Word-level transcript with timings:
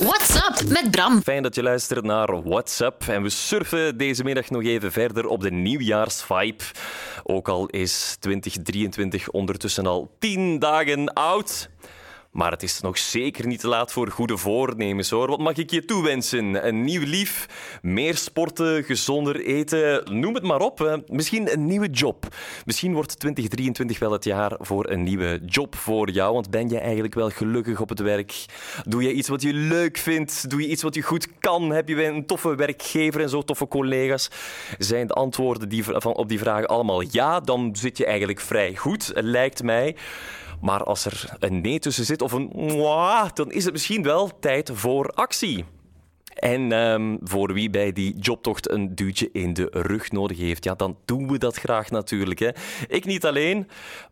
What's 0.00 0.34
up 0.36 0.68
met 0.68 0.90
Bram? 0.90 1.22
Fijn 1.22 1.42
dat 1.42 1.54
je 1.54 1.62
luistert 1.62 2.04
naar 2.04 2.42
WhatsApp. 2.42 3.02
En 3.08 3.22
we 3.22 3.28
surfen 3.28 3.96
deze 3.96 4.24
middag 4.24 4.50
nog 4.50 4.62
even 4.62 4.92
verder 4.92 5.26
op 5.26 5.40
de 5.40 5.50
nieuwjaarsvibe. 5.50 6.64
Ook 7.22 7.48
al 7.48 7.66
is 7.66 8.16
2023 8.20 9.30
ondertussen 9.30 9.86
al 9.86 10.10
10 10.18 10.58
dagen 10.58 11.12
oud. 11.12 11.68
Maar 12.30 12.50
het 12.50 12.62
is 12.62 12.80
nog 12.80 12.98
zeker 12.98 13.46
niet 13.46 13.60
te 13.60 13.68
laat 13.68 13.92
voor 13.92 14.10
goede 14.10 14.36
voornemens 14.36 15.10
hoor. 15.10 15.28
Wat 15.28 15.38
mag 15.38 15.56
ik 15.56 15.70
je 15.70 15.84
toewensen? 15.84 16.66
Een 16.66 16.84
nieuw 16.84 17.02
lief, 17.04 17.46
meer 17.82 18.16
sporten, 18.16 18.84
gezonder 18.84 19.40
eten, 19.40 20.18
noem 20.20 20.34
het 20.34 20.42
maar 20.42 20.60
op. 20.60 21.02
Misschien 21.06 21.52
een 21.52 21.66
nieuwe 21.66 21.90
job. 21.90 22.26
Misschien 22.64 22.92
wordt 22.92 23.18
2023 23.18 23.98
wel 23.98 24.12
het 24.12 24.24
jaar 24.24 24.56
voor 24.58 24.90
een 24.90 25.02
nieuwe 25.02 25.40
job 25.46 25.76
voor 25.76 26.10
jou. 26.10 26.32
Want 26.32 26.50
ben 26.50 26.68
je 26.68 26.78
eigenlijk 26.78 27.14
wel 27.14 27.30
gelukkig 27.30 27.80
op 27.80 27.88
het 27.88 28.00
werk? 28.00 28.44
Doe 28.84 29.02
je 29.02 29.12
iets 29.12 29.28
wat 29.28 29.42
je 29.42 29.52
leuk 29.52 29.96
vindt? 29.96 30.50
Doe 30.50 30.60
je 30.62 30.68
iets 30.68 30.82
wat 30.82 30.94
je 30.94 31.02
goed 31.02 31.28
kan? 31.38 31.70
Heb 31.70 31.88
je 31.88 32.04
een 32.04 32.26
toffe 32.26 32.54
werkgever 32.54 33.20
en 33.20 33.28
zo 33.28 33.42
toffe 33.42 33.68
collega's? 33.68 34.30
Zijn 34.78 35.06
de 35.06 35.14
antwoorden 35.14 35.68
die, 35.68 35.84
van, 35.84 36.14
op 36.14 36.28
die 36.28 36.38
vragen 36.38 36.68
allemaal 36.68 37.00
ja? 37.00 37.40
Dan 37.40 37.76
zit 37.76 37.98
je 37.98 38.06
eigenlijk 38.06 38.40
vrij 38.40 38.76
goed, 38.76 39.10
lijkt 39.14 39.62
mij. 39.62 39.96
Maar 40.60 40.84
als 40.84 41.04
er 41.04 41.36
een 41.38 41.60
nee 41.60 41.78
tussen 41.78 42.04
zit 42.04 42.22
of 42.22 42.32
een 42.32 42.50
mwah, 42.54 43.28
dan 43.34 43.50
is 43.52 43.64
het 43.64 43.72
misschien 43.72 44.02
wel 44.02 44.38
tijd 44.38 44.70
voor 44.72 45.10
actie. 45.10 45.64
En 46.34 46.72
um, 46.72 47.18
voor 47.22 47.52
wie 47.52 47.70
bij 47.70 47.92
die 47.92 48.18
jobtocht 48.18 48.70
een 48.70 48.94
duwtje 48.94 49.28
in 49.32 49.54
de 49.54 49.68
rug 49.72 50.10
nodig 50.10 50.38
heeft, 50.38 50.64
ja, 50.64 50.74
dan 50.74 50.98
doen 51.04 51.28
we 51.28 51.38
dat 51.38 51.56
graag 51.56 51.90
natuurlijk. 51.90 52.38
Hè. 52.38 52.50
Ik 52.88 53.04
niet 53.04 53.26
alleen, 53.26 53.68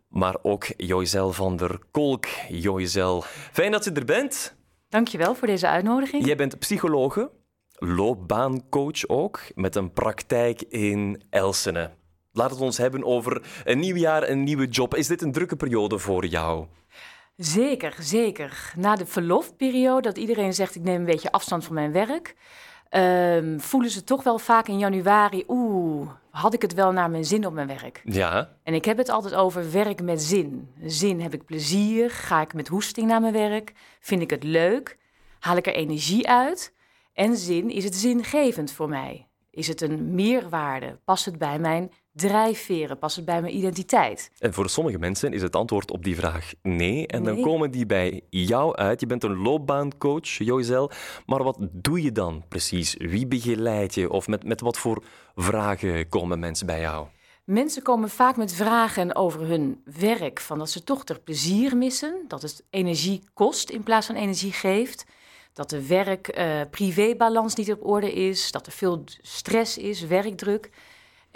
maar 0.08 0.36
ook 0.42 0.66
Joyzel 0.76 1.32
van 1.32 1.56
der 1.56 1.78
Kolk. 1.90 2.26
Joyzel, 2.48 3.24
fijn 3.52 3.72
dat 3.72 3.84
je 3.84 3.92
er 3.92 4.04
bent. 4.04 4.56
Dankjewel 4.88 5.34
voor 5.34 5.46
deze 5.46 5.68
uitnodiging. 5.68 6.26
Jij 6.26 6.36
bent 6.36 6.58
psychologe, 6.58 7.30
loopbaancoach 7.78 9.08
ook, 9.08 9.40
met 9.54 9.76
een 9.76 9.92
praktijk 9.92 10.62
in 10.62 11.22
Elsene. 11.30 11.90
Laat 12.36 12.50
het 12.50 12.60
ons 12.60 12.78
hebben 12.78 13.04
over 13.04 13.42
een 13.64 13.78
nieuw 13.78 13.96
jaar, 13.96 14.28
een 14.28 14.44
nieuwe 14.44 14.66
job. 14.66 14.94
Is 14.94 15.06
dit 15.06 15.22
een 15.22 15.32
drukke 15.32 15.56
periode 15.56 15.98
voor 15.98 16.26
jou? 16.26 16.66
Zeker, 17.36 17.94
zeker. 17.98 18.72
Na 18.76 18.94
de 18.94 19.06
verlofperiode, 19.06 20.02
dat 20.02 20.16
iedereen 20.16 20.54
zegt 20.54 20.74
ik 20.74 20.82
neem 20.82 20.96
een 20.96 21.04
beetje 21.04 21.32
afstand 21.32 21.64
van 21.64 21.74
mijn 21.74 21.92
werk, 21.92 22.34
um, 22.90 23.60
voelen 23.60 23.90
ze 23.90 24.04
toch 24.04 24.22
wel 24.22 24.38
vaak 24.38 24.68
in 24.68 24.78
januari, 24.78 25.44
oeh, 25.48 26.10
had 26.30 26.54
ik 26.54 26.62
het 26.62 26.74
wel 26.74 26.92
naar 26.92 27.10
mijn 27.10 27.24
zin 27.24 27.46
op 27.46 27.52
mijn 27.52 27.66
werk? 27.66 28.02
Ja. 28.04 28.50
En 28.62 28.74
ik 28.74 28.84
heb 28.84 28.96
het 28.96 29.08
altijd 29.08 29.34
over 29.34 29.72
werk 29.72 30.02
met 30.02 30.22
zin. 30.22 30.68
Zin, 30.84 31.20
heb 31.20 31.34
ik 31.34 31.44
plezier? 31.44 32.10
Ga 32.10 32.40
ik 32.40 32.54
met 32.54 32.68
hoesting 32.68 33.08
naar 33.08 33.20
mijn 33.20 33.32
werk? 33.32 33.72
Vind 34.00 34.22
ik 34.22 34.30
het 34.30 34.42
leuk? 34.42 34.98
Haal 35.38 35.56
ik 35.56 35.66
er 35.66 35.74
energie 35.74 36.28
uit? 36.28 36.74
En 37.12 37.36
zin, 37.36 37.70
is 37.70 37.84
het 37.84 37.94
zingevend 37.94 38.72
voor 38.72 38.88
mij? 38.88 39.26
Is 39.50 39.68
het 39.68 39.80
een 39.80 40.14
meerwaarde? 40.14 40.98
Past 41.04 41.24
het 41.24 41.38
bij 41.38 41.58
mijn 41.58 41.90
drijfveren? 42.16 42.98
Past 42.98 43.16
het 43.16 43.24
bij 43.24 43.40
mijn 43.40 43.56
identiteit? 43.56 44.30
En 44.38 44.52
voor 44.54 44.68
sommige 44.68 44.98
mensen 44.98 45.32
is 45.32 45.42
het 45.42 45.56
antwoord 45.56 45.90
op 45.90 46.04
die 46.04 46.16
vraag 46.16 46.52
nee. 46.62 47.06
En 47.06 47.24
dan 47.24 47.40
komen 47.40 47.70
die 47.70 47.86
bij 47.86 48.22
jou 48.30 48.76
uit. 48.76 49.00
Je 49.00 49.06
bent 49.06 49.24
een 49.24 49.36
loopbaancoach, 49.36 50.28
Joizel. 50.28 50.90
Maar 51.26 51.42
wat 51.42 51.56
doe 51.72 52.02
je 52.02 52.12
dan 52.12 52.44
precies? 52.48 52.94
Wie 52.98 53.26
begeleid 53.26 53.94
je? 53.94 54.10
Of 54.10 54.26
met, 54.26 54.44
met 54.44 54.60
wat 54.60 54.78
voor 54.78 55.02
vragen 55.34 56.08
komen 56.08 56.38
mensen 56.38 56.66
bij 56.66 56.80
jou? 56.80 57.06
Mensen 57.44 57.82
komen 57.82 58.10
vaak 58.10 58.36
met 58.36 58.52
vragen 58.54 59.14
over 59.14 59.40
hun 59.40 59.82
werk, 59.98 60.40
van 60.40 60.58
dat 60.58 60.70
ze 60.70 60.84
toch 60.84 61.04
er 61.04 61.20
plezier 61.20 61.76
missen, 61.76 62.24
dat 62.28 62.42
het 62.42 62.64
energie 62.70 63.22
kost 63.34 63.70
in 63.70 63.82
plaats 63.82 64.06
van 64.06 64.14
energie 64.14 64.52
geeft, 64.52 65.04
dat 65.52 65.70
de 65.70 65.86
werk-privébalans 65.86 67.54
niet 67.54 67.72
op 67.72 67.86
orde 67.86 68.12
is, 68.12 68.50
dat 68.52 68.66
er 68.66 68.72
veel 68.72 69.04
stress 69.22 69.78
is, 69.78 70.00
werkdruk. 70.00 70.70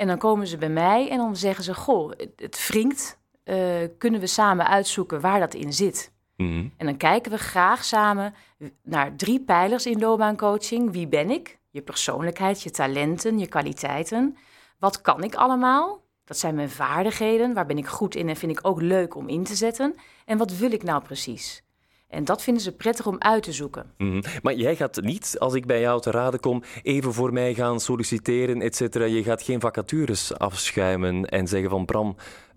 En 0.00 0.06
dan 0.06 0.18
komen 0.18 0.46
ze 0.46 0.56
bij 0.56 0.68
mij 0.68 1.10
en 1.10 1.16
dan 1.16 1.36
zeggen 1.36 1.64
ze: 1.64 1.74
Goh, 1.74 2.12
het 2.36 2.66
wringt. 2.68 3.18
Uh, 3.44 3.56
kunnen 3.98 4.20
we 4.20 4.26
samen 4.26 4.66
uitzoeken 4.66 5.20
waar 5.20 5.40
dat 5.40 5.54
in 5.54 5.72
zit? 5.72 6.12
Mhm. 6.36 6.68
En 6.76 6.86
dan 6.86 6.96
kijken 6.96 7.32
we 7.32 7.38
graag 7.38 7.84
samen 7.84 8.34
naar 8.82 9.16
drie 9.16 9.40
pijlers 9.40 9.86
in 9.86 9.98
loopbaancoaching. 9.98 10.92
Wie 10.92 11.06
ben 11.08 11.30
ik? 11.30 11.58
Je 11.70 11.82
persoonlijkheid, 11.82 12.62
je 12.62 12.70
talenten, 12.70 13.38
je 13.38 13.46
kwaliteiten. 13.46 14.36
Wat 14.78 15.00
kan 15.00 15.24
ik 15.24 15.34
allemaal? 15.34 16.02
Dat 16.24 16.38
zijn 16.38 16.54
mijn 16.54 16.70
vaardigheden. 16.70 17.54
Waar 17.54 17.66
ben 17.66 17.78
ik 17.78 17.86
goed 17.86 18.14
in 18.14 18.28
en 18.28 18.36
vind 18.36 18.58
ik 18.58 18.66
ook 18.66 18.80
leuk 18.80 19.14
om 19.14 19.28
in 19.28 19.44
te 19.44 19.54
zetten? 19.54 19.94
En 20.24 20.38
wat 20.38 20.56
wil 20.56 20.72
ik 20.72 20.82
nou 20.82 21.02
precies? 21.02 21.64
En 22.10 22.24
dat 22.24 22.42
vinden 22.42 22.62
ze 22.62 22.72
prettig 22.72 23.06
om 23.06 23.16
uit 23.18 23.42
te 23.42 23.52
zoeken. 23.52 23.92
Mm 23.98 24.22
Maar 24.42 24.54
jij 24.54 24.76
gaat 24.76 25.00
niet, 25.00 25.36
als 25.38 25.54
ik 25.54 25.66
bij 25.66 25.80
jou 25.80 26.00
te 26.00 26.10
raden 26.10 26.40
kom, 26.40 26.62
even 26.82 27.12
voor 27.12 27.32
mij 27.32 27.54
gaan 27.54 27.80
solliciteren, 27.80 28.60
et 28.62 28.76
cetera. 28.76 29.04
Je 29.04 29.22
gaat 29.22 29.42
geen 29.42 29.60
vacatures 29.60 30.38
afschuimen 30.38 31.24
en 31.24 31.48
zeggen 31.48 31.70
van 31.70 31.84
Bram, 31.84 32.16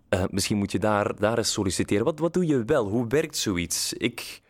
uh, 0.10 0.24
misschien 0.30 0.58
moet 0.58 0.72
je 0.72 0.80
daar, 0.80 1.20
daar 1.20 1.38
eens 1.38 1.52
solliciteren. 1.52 2.06
Wat, 2.06 2.20
wat 2.20 2.34
doe 2.34 2.46
je 2.46 2.64
wel? 2.66 2.88
Hoe 2.88 3.08
werkt 3.08 3.38
zoiets? 3.38 3.94
Ik 3.94 4.42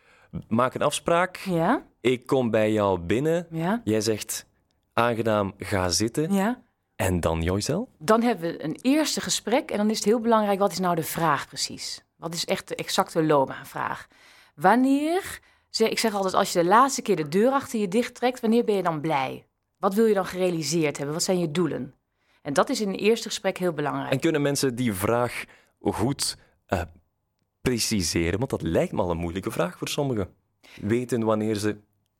maak 0.47 0.73
een 0.73 0.81
afspraak. 0.81 1.37
Ja? 1.37 1.83
Ik 2.01 2.25
kom 2.25 2.49
bij 2.49 2.71
jou 2.71 2.99
binnen. 2.99 3.47
Ja? 3.49 3.81
Jij 3.83 4.01
zegt, 4.01 4.45
aangenaam, 4.93 5.53
ga 5.57 5.89
zitten. 5.89 6.33
Ja? 6.33 6.61
En 6.95 7.19
dan 7.19 7.41
Joycel? 7.41 7.89
Dan 7.97 8.21
hebben 8.21 8.51
we 8.51 8.63
een 8.63 8.79
eerste 8.81 9.21
gesprek 9.21 9.71
en 9.71 9.77
dan 9.77 9.89
is 9.89 9.97
het 9.97 10.05
heel 10.05 10.19
belangrijk, 10.19 10.59
wat 10.59 10.71
is 10.71 10.79
nou 10.79 10.95
de 10.95 11.03
vraag 11.03 11.47
precies? 11.47 12.03
Wat 12.17 12.33
is 12.33 12.45
echt 12.45 12.67
de 12.67 12.75
exacte 12.75 13.23
loopbaanvraag? 13.23 14.07
Wanneer, 14.55 15.39
ik 15.77 15.99
zeg 15.99 16.13
altijd, 16.13 16.33
als 16.33 16.53
je 16.53 16.59
de 16.61 16.65
laatste 16.67 17.01
keer 17.01 17.15
de 17.15 17.27
deur 17.27 17.51
achter 17.51 17.79
je 17.79 17.87
dicht 17.87 18.15
trekt, 18.15 18.39
wanneer 18.39 18.63
ben 18.63 18.75
je 18.75 18.83
dan 18.83 19.01
blij? 19.01 19.45
Wat 19.77 19.93
wil 19.93 20.05
je 20.05 20.13
dan 20.13 20.25
gerealiseerd 20.25 20.97
hebben? 20.97 21.15
Wat 21.15 21.23
zijn 21.23 21.39
je 21.39 21.51
doelen? 21.51 21.93
En 22.41 22.53
dat 22.53 22.69
is 22.69 22.81
in 22.81 22.87
een 22.89 22.95
eerste 22.95 23.27
gesprek 23.27 23.57
heel 23.57 23.73
belangrijk. 23.73 24.11
En 24.11 24.19
kunnen 24.19 24.41
mensen 24.41 24.75
die 24.75 24.93
vraag 24.93 25.43
goed 25.81 26.37
uh, 26.69 26.81
preciseren? 27.61 28.39
Want 28.39 28.49
dat 28.51 28.61
lijkt 28.61 28.91
me 28.91 29.01
al 29.01 29.11
een 29.11 29.17
moeilijke 29.17 29.51
vraag 29.51 29.77
voor 29.77 29.87
sommigen. 29.87 30.29
Weten 30.81 31.23
wanneer 31.23 31.55
ze 31.55 31.77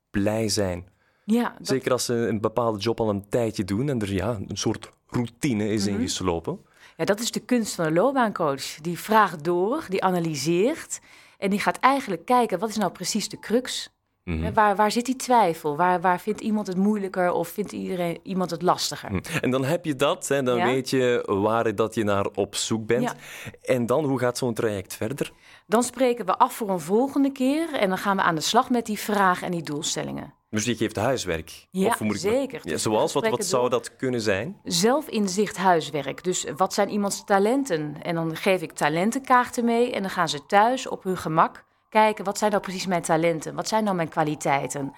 blij 0.09 0.49
zijn. 0.49 0.87
Ja, 1.25 1.55
dat... 1.57 1.67
Zeker 1.67 1.91
als 1.91 2.05
ze 2.05 2.13
een 2.13 2.41
bepaalde 2.41 2.79
job 2.79 2.99
al 2.99 3.09
een 3.09 3.29
tijdje 3.29 3.63
doen 3.63 3.89
en 3.89 4.01
er 4.01 4.13
ja, 4.13 4.39
een 4.47 4.57
soort 4.57 4.89
routine 5.07 5.67
is 5.69 5.85
Mhm. 5.87 5.95
ingeslopen. 5.95 6.59
Ja, 6.97 7.05
dat 7.05 7.19
is 7.19 7.31
de 7.31 7.39
kunst 7.39 7.75
van 7.75 7.85
een 7.85 7.93
loopbaancoach. 7.93 8.75
Die 8.81 8.99
vraagt 8.99 9.43
door, 9.43 9.85
die 9.89 10.03
analyseert 10.03 10.99
en 11.43 11.49
die 11.49 11.59
gaat 11.59 11.79
eigenlijk 11.79 12.25
kijken, 12.25 12.59
wat 12.59 12.69
is 12.69 12.77
nou 12.77 12.91
precies 12.91 13.29
de 13.29 13.39
crux? 13.39 13.89
Mhm. 14.23 14.53
Waar, 14.53 14.75
waar 14.75 14.91
zit 14.91 15.05
die 15.05 15.15
twijfel? 15.15 15.75
Waar, 15.77 16.01
waar 16.01 16.19
vindt 16.19 16.41
iemand 16.41 16.67
het 16.67 16.77
moeilijker 16.77 17.31
of 17.31 17.47
vindt 17.47 17.71
iedereen, 17.71 18.19
iemand 18.23 18.51
het 18.51 18.61
lastiger? 18.61 19.09
Hm. 19.09 19.19
En 19.41 19.51
dan 19.51 19.63
heb 19.65 19.85
je 19.85 19.95
dat, 19.95 20.27
hè, 20.27 20.43
dan 20.43 20.57
Ja. 20.57 20.65
weet 20.65 20.89
je 20.89 21.23
waar 21.41 21.75
dat 21.75 21.95
je 21.95 22.03
naar 22.03 22.25
op 22.25 22.55
zoek 22.55 22.85
bent. 22.85 23.03
Ja. 23.03 23.15
En 23.61 23.85
dan, 23.85 24.05
hoe 24.05 24.19
gaat 24.19 24.37
zo'n 24.37 24.53
traject 24.53 24.95
verder? 24.95 25.31
Dan 25.67 25.83
spreken 25.83 26.25
we 26.25 26.37
af 26.37 26.53
voor 26.53 26.69
een 26.69 26.79
volgende 26.79 27.31
keer 27.31 27.73
en 27.73 27.89
dan 27.89 27.97
gaan 27.97 28.15
we 28.15 28.21
aan 28.21 28.35
de 28.35 28.41
slag 28.41 28.69
met 28.69 28.85
die 28.85 28.99
vragen 28.99 29.45
en 29.45 29.51
die 29.51 29.63
doelstellingen. 29.63 30.33
Dus 30.49 30.65
je 30.65 30.75
geeft 30.75 30.95
huiswerk. 30.95 31.67
Ja, 31.71 31.87
Of 31.87 31.99
moet 31.99 32.15
ik 32.15 32.21
zeker. 32.21 32.61
Ja, 32.63 32.77
zoals, 32.77 33.13
wat, 33.13 33.27
wat 33.27 33.45
zou 33.45 33.69
dat 33.69 33.95
kunnen 33.95 34.21
zijn? 34.21 34.59
Zelfinzicht 34.63 35.57
huiswerk. 35.57 36.23
Dus 36.23 36.45
wat 36.57 36.73
zijn 36.73 36.89
iemands 36.89 37.23
talenten? 37.25 37.95
En 38.01 38.15
dan 38.15 38.35
geef 38.35 38.61
ik 38.61 38.71
talentenkaarten 38.71 39.65
mee 39.65 39.91
en 39.91 40.01
dan 40.01 40.11
gaan 40.11 40.29
ze 40.29 40.45
thuis 40.45 40.87
op 40.87 41.03
hun 41.03 41.17
gemak 41.17 41.63
kijken, 41.89 42.25
wat 42.25 42.37
zijn 42.37 42.51
nou 42.51 42.63
precies 42.63 42.85
mijn 42.85 43.01
talenten? 43.01 43.55
Wat 43.55 43.67
zijn 43.67 43.83
nou 43.83 43.95
mijn 43.95 44.09
kwaliteiten? 44.09 44.93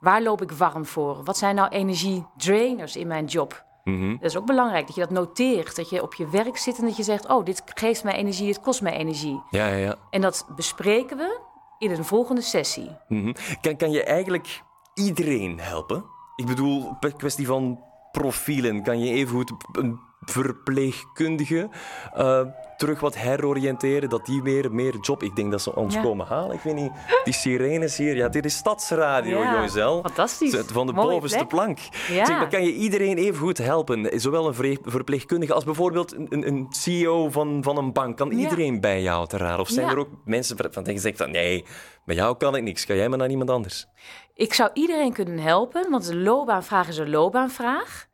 Waar 0.00 0.22
loop 0.22 0.42
ik 0.42 0.52
warm 0.52 0.86
voor? 0.86 1.24
Wat 1.24 1.38
zijn 1.38 1.54
nou 1.54 1.68
energiedrainers 1.68 2.96
in 2.96 3.06
mijn 3.06 3.24
job? 3.24 3.64
Mhm. 3.86 4.10
Dat 4.10 4.30
is 4.30 4.36
ook 4.36 4.46
belangrijk, 4.46 4.86
dat 4.86 4.94
je 4.94 5.00
dat 5.00 5.10
noteert. 5.10 5.76
Dat 5.76 5.90
je 5.90 6.02
op 6.02 6.14
je 6.14 6.28
werk 6.28 6.56
zit 6.56 6.78
en 6.78 6.84
dat 6.84 6.96
je 6.96 7.02
zegt, 7.02 7.28
oh, 7.28 7.44
dit 7.44 7.62
geeft 7.64 8.04
mij 8.04 8.14
energie, 8.14 8.46
dit 8.46 8.60
kost 8.60 8.82
mij 8.82 8.92
energie. 8.92 9.42
Ja, 9.50 9.66
ja, 9.66 9.76
ja. 9.76 9.96
En 10.10 10.20
dat 10.20 10.46
bespreken 10.56 11.16
we 11.16 11.40
in 11.78 11.90
een 11.90 12.04
volgende 12.04 12.40
sessie. 12.40 12.90
Mhm. 13.08 13.32
kan, 13.60 13.76
kan 13.76 13.90
je 13.90 14.04
eigenlijk 14.04 14.62
iedereen 14.94 15.60
helpen? 15.60 16.04
Ik 16.36 16.46
bedoel, 16.46 16.96
per 17.00 17.16
kwestie 17.16 17.46
van 17.46 17.80
profielen. 18.12 18.82
Kan 18.82 18.98
je 18.98 19.12
evengoed 19.12 19.52
een 19.72 20.00
verpleegkundige 20.20 21.68
eh, 22.14 22.40
terug 22.76 23.00
wat 23.00 23.16
heroriënteren, 23.16 24.08
dat 24.08 24.26
die 24.26 24.42
weer 24.42 24.72
meer 24.72 24.94
job... 25.00 25.22
Ik 25.22 25.36
denk 25.36 25.50
dat 25.50 25.62
ze 25.62 25.74
ons 25.74 25.94
Ja. 25.94 26.02
komen 26.02 26.26
halen. 26.26 26.56
Ik 26.56 26.60
weet 26.62 26.74
niet, 26.74 26.90
die 27.24 27.32
sirenes 27.34 27.96
hier. 27.96 28.16
Ja, 28.16 28.28
dit 28.28 28.44
is 28.44 28.56
Stadsradio, 28.56 29.38
Ja, 29.38 29.68
fantastisch. 30.02 30.54
Van 30.72 30.86
de 30.86 30.92
bovenste 30.92 31.36
plek. 31.38 31.48
plank. 31.48 31.78
Ja. 32.08 32.24
Zeg, 32.24 32.36
maar 32.36 32.48
kan 32.48 32.64
je 32.64 32.72
iedereen 32.74 33.16
even 33.16 33.38
goed 33.40 33.58
helpen? 33.58 34.20
Zowel 34.20 34.46
een 34.46 34.78
verpleegkundige 34.82 35.52
als 35.52 35.64
bijvoorbeeld 35.64 36.14
een, 36.14 36.26
een- 36.30 36.46
een 36.46 36.66
CEO 36.70 37.30
van, 37.30 37.62
van 37.62 37.76
een 37.76 37.92
bank. 37.92 38.16
Kan 38.16 38.30
iedereen 38.30 38.80
bij 38.80 39.02
jou 39.02 39.26
te 39.26 39.36
raden? 39.36 39.60
Of 39.60 39.68
zijn 39.68 39.88
er 39.88 39.98
ook 39.98 40.08
mensen 40.24 40.56
van 40.70 40.82
die 40.84 40.98
zeggen 40.98 41.24
van 41.24 41.30
nee, 41.30 41.64
bij 42.04 42.14
jou 42.14 42.36
kan 42.36 42.56
ik 42.56 42.62
niks. 42.62 42.86
Kan 42.86 42.96
jij 42.96 43.08
maar 43.08 43.18
naar 43.18 43.30
iemand 43.30 43.50
anders? 43.50 43.86
Ik 44.34 44.54
zou 44.54 44.70
iedereen 44.72 45.12
kunnen 45.12 45.38
helpen, 45.38 45.90
want 45.90 46.06
de 46.06 46.16
loopbaanvraag 46.16 46.88
is 46.88 46.98
een 46.98 47.10
loopbaanvraag. 47.10 48.05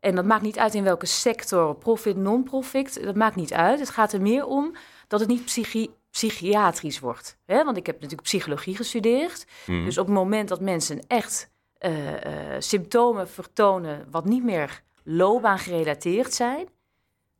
En 0.00 0.14
dat 0.14 0.24
maakt 0.24 0.42
niet 0.42 0.58
uit 0.58 0.74
in 0.74 0.82
welke 0.84 1.06
sector, 1.06 1.74
profit, 1.74 2.16
non-profit, 2.16 3.04
dat 3.04 3.14
maakt 3.14 3.36
niet 3.36 3.52
uit. 3.52 3.78
Het 3.78 3.90
gaat 3.90 4.12
er 4.12 4.20
meer 4.20 4.46
om 4.46 4.74
dat 5.08 5.20
het 5.20 5.28
niet 5.28 5.44
psychi- 5.44 5.90
psychiatrisch 6.10 6.98
wordt. 6.98 7.38
Hè? 7.46 7.64
Want 7.64 7.76
ik 7.76 7.86
heb 7.86 7.94
natuurlijk 7.94 8.22
psychologie 8.22 8.76
gestudeerd. 8.76 9.46
Mhm. 9.66 9.84
Dus 9.84 9.98
op 9.98 10.06
het 10.06 10.14
moment 10.14 10.48
dat 10.48 10.60
mensen 10.60 11.00
echt 11.06 11.50
eh, 11.78 12.54
eh, 12.54 12.60
symptomen 12.60 13.28
vertonen 13.28 14.06
wat 14.10 14.24
niet 14.24 14.44
meer 14.44 14.82
loopbaan 15.04 15.58
gerelateerd 15.58 16.34
zijn, 16.34 16.68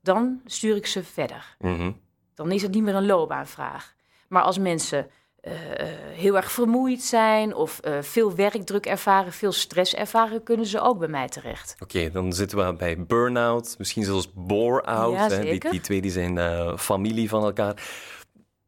dan 0.01 0.41
stuur 0.45 0.77
ik 0.77 0.87
ze 0.87 1.05
verder. 1.05 1.57
Mhm. 1.59 1.93
Dan 2.35 2.53
is 2.53 2.63
het 2.63 2.73
niet 2.73 2.83
meer 2.83 2.95
een 2.95 3.07
loopbaanvraag. 3.07 3.95
Maar 4.29 4.43
als 4.43 4.59
mensen 4.59 5.11
eh, 5.41 5.81
eh, 5.81 5.89
heel 6.13 6.37
erg 6.37 6.53
vermoeid 6.53 7.03
zijn 7.03 7.55
of 7.55 7.79
eh, 7.79 7.99
veel 8.01 8.35
werkdruk 8.35 8.87
ervaren, 8.87 9.33
veel 9.33 9.53
stress 9.53 9.95
ervaren, 9.95 10.43
kunnen 10.43 10.67
ze 10.67 10.81
ook 10.81 10.99
bij 10.99 11.09
mij 11.09 11.29
terecht. 11.29 11.77
Oké, 11.79 12.11
dan 12.11 12.33
zitten 12.33 12.67
we 12.67 12.75
bij 12.75 13.05
burn-out, 13.05 13.75
misschien 13.79 14.05
zelfs 14.05 14.33
bore-out. 14.33 15.15
Ja, 15.15 15.29
hè. 15.29 15.59
Die, 15.59 15.81
twee 15.81 16.01
die 16.01 16.11
zijn 16.11 16.79
familie 16.79 17.29
van 17.29 17.45
elkaar. 17.45 17.91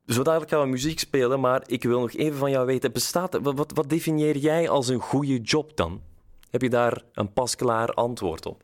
Zo 0.06 0.22
dadelijk 0.22 0.50
gaan 0.50 0.60
we 0.60 0.66
muziek 0.66 0.98
spelen, 0.98 1.40
maar 1.40 1.62
ik 1.66 1.82
wil 1.82 2.00
nog 2.00 2.12
even 2.12 2.38
van 2.38 2.50
jou 2.50 2.66
weten, 2.66 2.92
bestaat, 2.92 3.38
wat, 3.42 3.54
wat, 3.54 3.72
wat 3.74 3.88
definieer 3.88 4.36
jij 4.36 4.68
als 4.68 4.88
een 4.88 5.00
goede 5.00 5.40
job 5.40 5.76
dan? 5.76 6.00
Heb 6.50 6.62
je 6.62 6.70
daar 6.70 7.02
een 7.12 7.32
pasklaar 7.32 7.88
antwoord 7.88 8.46
op? 8.46 8.62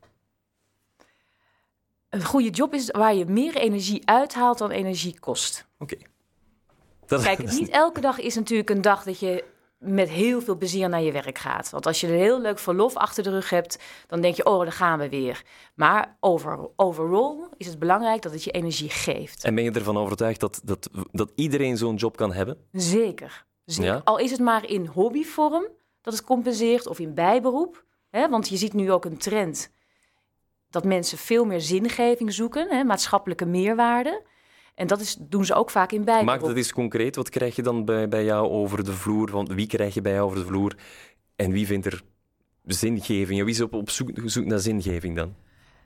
Een 2.09 2.23
goede 2.23 2.49
job 2.49 2.73
is 2.73 2.91
waar 2.91 3.15
je 3.15 3.25
meer 3.25 3.55
energie 3.55 4.07
uithaalt 4.07 4.57
dan 4.57 4.71
energie 4.71 5.19
kost. 5.19 5.67
Oké. 5.79 5.97
Dat- 7.09 7.21
Kijk, 7.23 7.51
niet 7.59 7.69
elke 7.69 8.01
dag 8.01 8.19
is 8.19 8.35
natuurlijk 8.35 8.69
een 8.69 8.81
dag 8.81 9.03
dat 9.03 9.19
je 9.19 9.43
met 9.77 10.09
heel 10.09 10.41
veel 10.41 10.57
plezier 10.57 10.89
naar 10.89 11.01
je 11.01 11.11
werk 11.11 11.37
gaat. 11.37 11.69
Want 11.69 11.85
als 11.85 12.01
je 12.01 12.07
een 12.07 12.13
heel 12.13 12.41
leuk 12.41 12.59
verlof 12.59 12.95
achter 12.95 13.23
de 13.23 13.29
rug 13.29 13.49
hebt, 13.49 13.79
dan 14.07 14.21
denk 14.21 14.35
je, 14.35 14.45
oh, 14.45 14.59
daar 14.63 14.71
gaan 14.71 14.99
we 14.99 15.09
weer. 15.09 15.41
Maar 15.75 16.17
over, 16.19 16.69
overall 16.75 17.35
is 17.57 17.67
het 17.67 17.79
belangrijk 17.79 18.21
dat 18.21 18.31
het 18.31 18.43
je 18.43 18.51
energie 18.51 18.89
geeft. 18.89 19.43
En 19.43 19.55
ben 19.55 19.63
je 19.63 19.71
ervan 19.71 19.97
overtuigd 19.97 20.39
dat, 20.39 20.61
dat, 20.63 20.89
dat 21.11 21.31
iedereen 21.35 21.77
zo'n 21.77 21.95
job 21.95 22.17
kan 22.17 22.33
hebben? 22.33 22.57
Zeker. 22.71 23.45
Zeker. 23.65 23.91
Ja? 23.93 24.01
Al 24.03 24.17
is 24.17 24.31
het 24.31 24.39
maar 24.39 24.65
in 24.69 24.85
hobbyvorm 24.85 25.67
dat 26.01 26.13
het 26.13 26.23
compenseert 26.23 26.87
of 26.87 26.99
in 26.99 27.13
bijberoep. 27.13 27.83
Hè? 28.09 28.29
Want 28.29 28.49
je 28.49 28.57
ziet 28.57 28.73
nu 28.73 28.91
ook 28.91 29.05
een 29.05 29.17
trend 29.17 29.71
dat 30.69 30.83
mensen 30.83 31.17
veel 31.17 31.45
meer 31.45 31.61
zingeving 31.61 32.33
zoeken, 32.33 32.67
hè? 32.69 32.83
maatschappelijke 32.83 33.45
meerwaarde. 33.45 34.21
En 34.79 34.87
dat 34.87 34.99
is, 34.99 35.17
doen 35.19 35.45
ze 35.45 35.53
ook 35.53 35.69
vaak 35.69 35.91
in 35.91 36.03
bijberoep. 36.03 36.25
Maak 36.25 36.41
dat 36.41 36.55
eens 36.55 36.73
concreet. 36.73 37.15
Wat 37.15 37.29
krijg 37.29 37.55
je 37.55 37.61
dan 37.61 37.85
bij, 37.85 38.07
bij 38.07 38.23
jou 38.23 38.49
over 38.49 38.83
de 38.83 38.93
vloer? 38.93 39.31
Want 39.31 39.49
wie 39.49 39.67
krijg 39.67 39.93
je 39.93 40.01
bij 40.01 40.11
jou 40.11 40.25
over 40.25 40.37
de 40.37 40.45
vloer? 40.45 40.75
En 41.35 41.51
wie 41.51 41.65
vindt 41.65 41.85
er 41.85 42.01
zingeving? 42.65 43.39
En 43.39 43.45
wie 43.45 43.53
is 43.53 43.61
op, 43.61 43.73
op 43.73 43.89
zoek, 43.89 44.09
zoek 44.25 44.45
naar 44.45 44.59
zingeving 44.59 45.15
dan? 45.15 45.35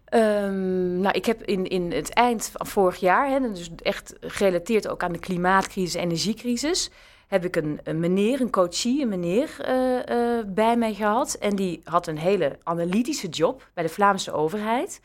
Ehm, 0.06 1.00
nou, 1.00 1.16
ik 1.16 1.26
heb 1.26 1.44
in, 1.44 1.68
in 1.68 1.92
het 1.92 2.14
eind 2.14 2.52
van 2.54 2.68
vorig 2.68 2.96
jaar, 2.96 3.30
hè, 3.30 3.52
dus 3.52 3.70
echt 3.76 4.16
gerelateerd 4.22 4.88
ook 4.88 5.04
aan 5.04 5.14
de 5.14 5.20
klimaatcrisis 5.20 5.96
en 5.96 6.04
energiecrisis, 6.04 6.90
heb 7.28 7.46
ik 7.46 7.56
een, 7.56 7.80
een 7.84 8.00
meneer, 8.00 8.42
een 8.42 8.52
coachie, 8.52 9.02
een 9.02 9.10
meneer 9.10 9.56
eh, 9.60 10.38
eh, 10.40 10.46
bij 10.48 10.78
mij 10.78 10.94
gehad. 10.94 11.34
En 11.34 11.56
die 11.56 11.82
had 11.84 12.08
een 12.08 12.18
hele 12.18 12.58
analytische 12.64 13.28
job 13.28 13.70
bij 13.74 13.84
de 13.84 13.90
Vlaamse 13.90 14.32
overheid. 14.32 15.02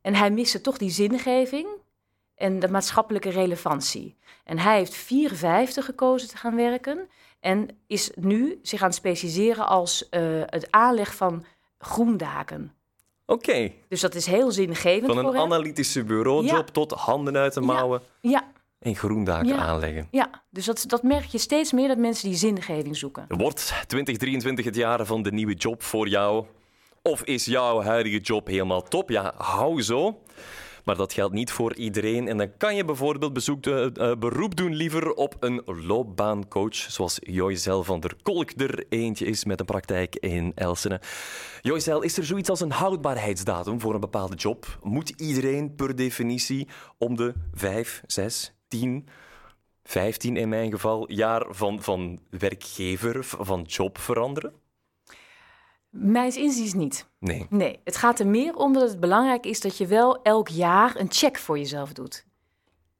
En 0.00 0.14
hij 0.14 0.30
miste 0.30 0.60
toch 0.60 0.78
die 0.78 0.90
zingeving 0.90 1.66
en 2.36 2.58
de 2.60 2.68
maatschappelijke 2.68 3.30
relevantie. 3.30 4.16
En 4.44 4.58
hij 4.58 4.76
heeft 4.76 4.94
54 4.94 5.84
gekozen 5.84 6.28
te 6.28 6.36
gaan 6.36 6.56
werken 6.56 7.08
en 7.40 7.68
is 7.86 8.10
nu 8.14 8.58
zich 8.62 8.80
aan 8.80 8.86
het 8.86 8.96
specialiseren 8.96 9.66
als 9.68 10.08
eh, 10.08 10.20
het 10.46 10.66
aanleg 10.70 11.14
van 11.14 11.44
groendaken. 11.78 12.72
Oké, 13.26 13.72
Dus 13.88 14.00
dat 14.00 14.14
is 14.14 14.26
heel 14.26 14.50
zingevend 14.50 15.12
van 15.12 15.26
een 15.26 15.36
analytische 15.36 16.04
bureaujob 16.04 16.66
Ja. 16.66 16.72
tot 16.72 16.92
handen 16.92 17.36
uit 17.36 17.54
de 17.54 17.60
Ja. 17.60 17.66
mouwen 17.66 18.02
Ja, 18.20 18.44
en 18.78 18.96
groendaken 18.96 19.46
Ja. 19.48 19.56
aanleggen. 19.56 20.08
ja. 20.10 20.30
dus 20.50 20.64
dat, 20.64 20.84
dat 20.86 21.02
merk 21.02 21.24
je 21.24 21.38
steeds 21.38 21.72
meer 21.72 21.88
dat 21.88 21.98
mensen 21.98 22.28
die 22.28 22.38
zingeving 22.38 22.96
zoeken. 22.96 23.24
Wordt 23.28 23.66
2023 23.86 24.64
het 24.64 24.74
jaar 24.74 25.06
van 25.06 25.22
de 25.22 25.32
nieuwe 25.32 25.54
job 25.54 25.82
voor 25.82 26.08
jou? 26.08 26.44
Of 27.02 27.22
is 27.22 27.44
jouw 27.44 27.82
huidige 27.82 28.18
job 28.18 28.46
helemaal 28.46 28.82
top? 28.82 29.10
Ja, 29.10 29.32
hou 29.36 29.82
zo. 29.82 30.20
Maar 30.86 30.96
dat 30.96 31.12
geldt 31.12 31.34
niet 31.34 31.50
voor 31.50 31.74
iedereen. 31.74 32.28
En 32.28 32.36
dan 32.36 32.56
kan 32.56 32.76
je 32.76 32.84
bijvoorbeeld 32.84 33.32
bezoek, 33.32 33.66
eh, 33.66 34.12
beroep 34.18 34.56
doen 34.56 34.74
liever 34.74 35.12
op 35.12 35.36
een 35.40 35.62
loopbaancoach, 35.64 36.74
zoals 36.74 37.18
Joycel 37.20 37.84
van 37.84 38.00
der 38.00 38.16
Kolk 38.22 38.50
er 38.56 38.84
eentje 38.88 39.24
is 39.24 39.44
met 39.44 39.60
een 39.60 39.66
praktijk 39.66 40.16
in 40.16 40.52
Elsene. 40.54 41.00
Joycel, 41.62 42.02
is 42.02 42.16
er 42.16 42.24
zoiets 42.24 42.48
als 42.50 42.60
een 42.60 42.70
houdbaarheidsdatum 42.70 43.80
voor 43.80 43.94
een 43.94 44.00
bepaalde 44.00 44.36
job? 44.36 44.78
Moet 44.82 45.08
iedereen 45.08 45.74
per 45.74 45.96
definitie 45.96 46.68
om 46.98 47.16
de 47.16 47.34
5, 47.54 48.02
6, 48.06 48.54
10, 48.68 49.08
15 49.84 50.36
in 50.36 50.48
mijn 50.48 50.70
geval 50.70 51.12
jaar 51.12 51.46
van, 51.48 51.82
van 51.82 52.20
werkgever, 52.30 53.24
van 53.24 53.62
job 53.62 53.98
veranderen? 53.98 54.52
Mijns 55.98 56.36
inziens 56.36 56.74
niet. 56.74 57.06
Nee. 57.18 57.46
Nee, 57.50 57.80
het 57.84 57.96
gaat 57.96 58.18
er 58.18 58.26
meer 58.26 58.56
om 58.56 58.72
dat 58.72 58.88
het 58.88 59.00
belangrijk 59.00 59.46
is 59.46 59.60
dat 59.60 59.76
je 59.76 59.86
wel 59.86 60.22
elk 60.22 60.48
jaar 60.48 60.96
een 60.96 61.12
check 61.12 61.38
voor 61.38 61.58
jezelf 61.58 61.92
doet. 61.92 62.24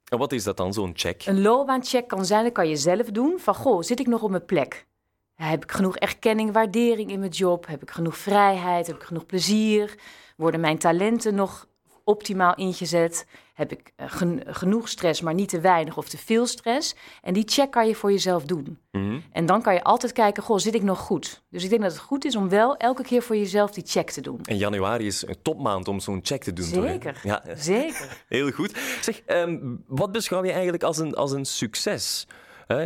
En 0.09 0.19
wat 0.19 0.33
is 0.33 0.45
dat 0.45 0.57
dan, 0.57 0.73
zo'n 0.73 0.93
check? 0.95 1.27
Een 1.27 1.43
loopbaancheck 1.43 2.09
kan 2.09 2.25
zijn, 2.25 2.45
dat 2.45 2.53
kan 2.53 2.69
je 2.69 2.77
zelf 2.77 3.07
doen. 3.07 3.39
Van, 3.39 3.55
goh, 3.55 3.83
zit 3.83 4.01
ik 4.01 4.07
nog 4.07 4.23
op 4.23 4.31
mijn 4.31 4.45
plek? 4.45 4.87
Heb 5.35 5.63
ik 5.63 5.73
genoeg 5.73 5.97
erkenning, 5.97 6.53
waardering 6.53 7.11
in 7.11 7.19
mijn 7.19 7.31
job? 7.31 7.67
Heb 7.67 7.83
ik 7.83 7.91
genoeg 7.91 8.17
vrijheid? 8.17 8.87
Heb 8.87 8.97
ik 8.97 9.03
genoeg 9.03 9.27
plezier? 9.27 9.99
Worden 10.37 10.61
mijn 10.61 10.79
talenten 10.79 11.35
nog 11.35 11.69
optimaal 12.07 12.55
ingezet? 12.55 13.27
Heb 13.55 13.73
ik 13.73 13.93
eh, 13.97 14.07
gen- 14.11 14.43
genoeg 14.47 14.89
stress, 14.89 15.21
maar 15.21 15.35
niet 15.35 15.49
te 15.49 15.61
weinig 15.61 15.97
of 15.97 16.09
te 16.09 16.19
veel 16.19 16.47
stress? 16.47 16.95
En 17.23 17.33
die 17.35 17.43
check 17.47 17.71
kan 17.71 17.87
je 17.89 17.95
voor 17.95 18.11
jezelf 18.13 18.45
doen. 18.45 18.79
Mhm. 18.93 19.19
En 19.33 19.47
dan 19.47 19.63
kan 19.63 19.75
je 19.75 19.83
altijd 19.85 20.13
kijken, 20.13 20.43
goh, 20.43 20.59
zit 20.59 20.75
ik 20.75 20.83
nog 20.83 20.99
goed? 20.99 21.43
Dus 21.51 21.65
ik 21.65 21.71
denk 21.71 21.83
dat 21.83 21.93
het 21.93 22.01
goed 22.01 22.25
is 22.25 22.37
om 22.37 22.49
wel 22.49 22.77
elke 22.77 23.03
keer 23.03 23.23
voor 23.23 23.37
jezelf 23.37 23.71
die 23.71 23.85
check 23.87 24.11
te 24.11 24.21
doen. 24.21 24.41
En 24.45 24.57
januari 24.57 25.07
is 25.07 25.27
een 25.27 25.37
topmaand 25.43 25.89
om 25.89 26.01
zo'n 26.01 26.21
check 26.23 26.43
te 26.43 26.53
doen. 26.53 26.71
toch? 26.71 26.85
Zeker, 26.85 27.21
Ja, 27.23 27.43
zeker. 27.57 28.23
heel 28.29 28.51
goed. 28.51 28.79
Zeg, 29.01 29.21
ehm, 29.27 29.59
wat 29.87 30.13
beschouw 30.13 30.45
je 30.45 30.53
eigenlijk 30.53 30.83
als 30.83 30.99
een, 30.99 31.15
als 31.15 31.33
een 31.33 31.45
succes? 31.47 32.27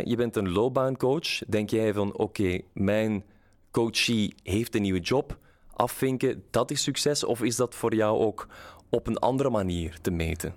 Je 0.03 0.15
bent 0.15 0.35
een 0.35 0.49
loopbaancoach. 0.51 1.39
Denk 1.47 1.69
jij 1.69 1.93
van, 1.93 2.17
oké, 2.17 2.59
mijn 2.73 3.23
coachie 3.71 4.35
heeft 4.43 4.75
een 4.75 4.81
nieuwe 4.81 4.99
job. 4.99 5.37
Afvinken, 5.73 6.43
dat 6.51 6.71
is 6.71 6.83
succes? 6.83 7.23
Of 7.23 7.41
is 7.41 7.55
dat 7.55 7.75
voor 7.75 7.95
jou 7.95 8.19
ook 8.19 8.47
op 8.91 9.07
een 9.07 9.17
andere 9.17 9.49
manier 9.49 9.97
te 10.01 10.11
meten? 10.11 10.55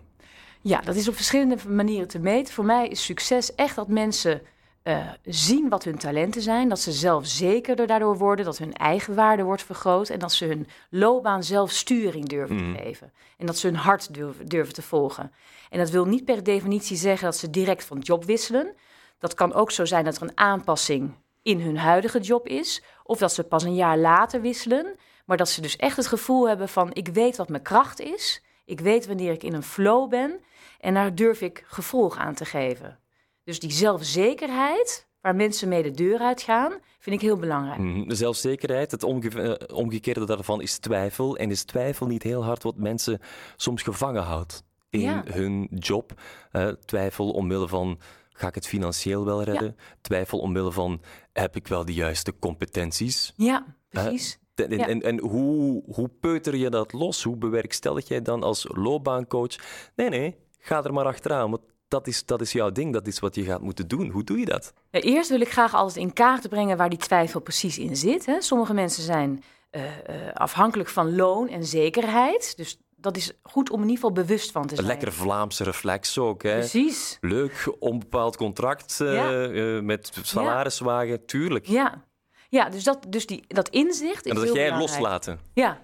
Ja, 0.61 0.81
dat 0.81 0.95
is 0.95 1.09
op 1.09 1.15
verschillende 1.15 1.57
manieren 1.69 2.09
te 2.09 2.19
meten. 2.19 2.55
Voor 2.55 2.65
mij 2.65 2.89
is 2.89 3.05
succes 3.05 3.55
echt 3.55 3.77
dat 3.77 3.89
mensen 3.89 4.43
eh, 4.83 5.09
zien 5.25 5.69
wat 5.69 5.85
hun 5.85 5.99
talenten 5.99 6.43
zijn. 6.43 6.69
Dat 6.69 6.81
ze 6.81 6.93
zelfzekerder 6.93 7.87
daardoor 7.87 8.19
worden. 8.19 8.45
Dat 8.45 8.59
hun 8.59 8.73
eigen 8.73 9.15
waarde 9.15 9.43
wordt 9.43 9.63
vergroot. 9.63 10.09
En 10.09 10.19
dat 10.19 10.33
ze 10.33 10.45
hun 10.45 10.67
loopbaan 10.91 11.43
zelf 11.43 11.71
sturing 11.71 12.29
durven 12.29 12.57
te 12.57 12.83
geven. 12.83 13.13
En 13.39 13.47
dat 13.47 13.59
ze 13.59 13.67
hun 13.67 13.77
hart 13.77 14.15
durven, 14.15 14.47
durven 14.47 14.75
te 14.75 14.83
volgen. 14.83 15.33
En 15.71 15.79
dat 15.79 15.91
wil 15.91 16.05
niet 16.05 16.25
per 16.25 16.43
definitie 16.43 16.97
zeggen 16.97 17.25
dat 17.25 17.37
ze 17.37 17.51
direct 17.51 17.85
van 17.85 17.99
job 17.99 18.25
wisselen. 18.25 18.75
Dat 19.19 19.35
kan 19.35 19.53
ook 19.53 19.71
zo 19.71 19.85
zijn 19.85 20.05
dat 20.05 20.17
er 20.17 20.23
een 20.23 20.39
aanpassing 20.39 21.15
in 21.43 21.61
hun 21.61 21.77
huidige 21.77 22.21
job 22.21 22.47
is. 22.49 22.83
Of 23.03 23.19
dat 23.19 23.33
ze 23.33 23.45
pas 23.45 23.63
een 23.63 23.75
jaar 23.75 23.99
later 23.99 24.41
wisselen. 24.41 24.97
Maar 25.25 25.37
dat 25.37 25.49
ze 25.49 25.61
dus 25.61 25.77
echt 25.77 25.97
het 25.97 26.07
gevoel 26.07 26.49
hebben 26.49 26.69
van 26.69 26.91
ik 26.93 27.09
weet 27.09 27.37
wat 27.37 27.49
mijn 27.49 27.63
kracht 27.63 28.01
is. 28.01 28.43
Ik 28.65 28.81
weet 28.81 29.07
wanneer 29.07 29.33
ik 29.33 29.43
in 29.43 29.55
een 29.55 29.63
flow 29.63 30.09
ben. 30.11 30.41
En 30.81 30.95
daar 30.95 31.15
durf 31.15 31.41
ik 31.41 31.65
gevolg 31.67 32.17
aan 32.17 32.35
te 32.35 32.45
geven. 32.45 32.99
Dus 33.45 33.59
die 33.61 33.71
zelfzekerheid, 33.73 35.07
waar 35.21 35.35
mensen 35.37 35.69
mee 35.69 35.83
de 35.83 35.91
deur 35.91 36.19
uitgaan, 36.21 36.73
vind 36.99 37.17
ik 37.17 37.23
heel 37.23 37.37
belangrijk. 37.37 37.79
Mhm, 37.79 38.09
De 38.09 38.15
zelfzekerheid, 38.15 38.91
het 38.91 39.03
omge- 39.03 39.57
eh, 39.57 39.77
omgekeerde 39.77 40.25
daarvan 40.27 40.61
is 40.61 40.79
twijfel. 40.79 41.37
En 41.37 41.51
is 41.51 41.65
twijfel 41.65 42.07
niet 42.07 42.23
heel 42.23 42.45
hard 42.45 42.63
wat 42.63 42.77
mensen 42.77 43.21
soms 43.57 43.83
gevangen 43.83 44.23
houdt 44.23 44.63
in 44.91 45.01
Ja. 45.01 45.23
hun 45.27 45.67
job? 45.75 46.21
Eh, 46.51 46.69
twijfel 46.69 47.31
omwille 47.31 47.69
van, 47.69 47.99
ga 48.33 48.49
ik 48.49 48.55
het 48.55 48.67
financieel 48.67 49.25
wel 49.25 49.43
redden? 49.43 49.77
Twijfel 50.01 50.39
omwille 50.39 50.73
van, 50.73 51.01
heb 51.33 51.57
ik 51.57 51.69
wel 51.69 51.85
de 51.85 51.95
juiste 51.95 52.39
competenties? 52.39 53.33
Ja, 53.37 53.65
precies. 53.89 54.33
En, 54.41 54.44
en, 54.55 54.79
Ja. 54.79 54.87
en, 54.89 55.03
en 55.03 55.21
hoe, 55.21 55.83
hoe 55.93 56.09
peuter 56.21 56.57
je 56.57 56.71
dat 56.71 56.93
los? 56.93 57.23
Hoe 57.23 57.37
bewerkstellig 57.37 58.09
jij 58.09 58.23
dan 58.23 58.43
als 58.43 58.67
loopbaancoach? 58.73 59.57
Nee, 59.97 60.09
nee, 60.09 60.37
ga 60.59 60.83
er 60.85 60.93
maar 60.93 61.05
achteraan, 61.07 61.51
want 61.51 61.63
dat 61.89 62.07
is, 62.07 62.25
dat 62.27 62.41
is 62.41 62.53
jouw 62.53 62.71
ding, 62.73 62.93
dat 62.93 63.07
is 63.07 63.19
wat 63.19 63.35
je 63.35 63.45
gaat 63.45 63.61
moeten 63.61 63.89
doen. 63.89 64.11
Hoe 64.11 64.25
doe 64.25 64.39
je 64.39 64.45
dat? 64.45 64.73
Eerst 64.91 65.31
wil 65.31 65.41
ik 65.41 65.51
graag 65.53 65.75
altijd 65.75 65.97
in 65.97 66.13
kaart 66.13 66.49
brengen 66.49 66.77
waar 66.77 66.89
die 66.89 66.99
twijfel 66.99 67.41
precies 67.41 67.79
in 67.79 67.97
zit. 67.97 68.27
Hè. 68.27 68.41
Sommige 68.41 68.75
mensen 68.75 69.03
zijn 69.03 69.43
eh, 69.71 69.85
eh, 69.85 70.33
afhankelijk 70.35 70.89
van 70.89 71.15
loon 71.17 71.49
en 71.49 71.65
zekerheid. 71.65 72.57
Dus 72.57 72.79
dat 72.97 73.17
is 73.17 73.33
goed 73.43 73.71
om 73.71 73.77
in 73.83 73.89
ieder 73.89 73.97
geval 74.05 74.13
bewust 74.25 74.51
van 74.51 74.63
te 74.63 74.71
Een 74.71 74.77
zijn. 74.77 74.87
lekker 74.89 75.13
Vlaamse 75.13 75.65
reflex 75.65 76.19
ook, 76.19 76.43
hè? 76.43 76.59
Precies. 76.59 77.19
Leuk, 77.21 77.75
onbepaald 77.79 78.37
contract 78.37 78.97
Ja. 78.99 79.43
eh, 79.49 79.81
met 79.81 80.13
salariswagen, 80.23 81.27
tuurlijk. 81.27 81.67
Ja, 81.67 82.05
ja 82.55 82.69
dus, 82.69 82.85
dat, 82.85 83.07
dus 83.09 83.27
die, 83.27 83.45
dat 83.49 83.69
inzicht 83.69 84.25
is 84.25 84.31
en 84.31 84.37
dat 84.37 84.45
heel 84.45 84.55
jij 84.55 84.65
belangrijk. 84.65 85.01
loslaten. 85.01 85.41
Ja, 85.55 85.81